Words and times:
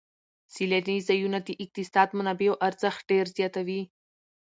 سیلاني 0.53 0.97
ځایونه 1.07 1.39
د 1.43 1.49
اقتصادي 1.63 2.13
منابعو 2.17 2.59
ارزښت 2.67 3.01
ډېر 3.11 3.25
زیاتوي. 3.37 3.81